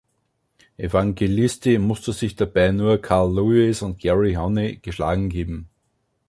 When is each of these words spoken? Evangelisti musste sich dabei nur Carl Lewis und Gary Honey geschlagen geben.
Evangelisti 0.79 1.77
musste 1.77 2.11
sich 2.11 2.35
dabei 2.35 2.71
nur 2.71 2.99
Carl 3.03 3.35
Lewis 3.35 3.83
und 3.83 3.99
Gary 3.99 4.33
Honey 4.33 4.79
geschlagen 4.81 5.29
geben. 5.29 5.69